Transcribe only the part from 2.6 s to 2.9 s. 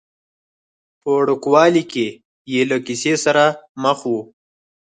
له